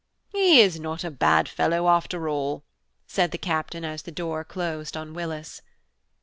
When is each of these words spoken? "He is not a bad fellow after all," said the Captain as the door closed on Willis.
"He 0.29 0.59
is 0.61 0.79
not 0.79 1.03
a 1.03 1.11
bad 1.11 1.47
fellow 1.47 1.87
after 1.87 2.27
all," 2.27 2.63
said 3.05 3.29
the 3.29 3.37
Captain 3.37 3.85
as 3.85 4.01
the 4.01 4.11
door 4.11 4.43
closed 4.43 4.97
on 4.97 5.13
Willis. 5.13 5.61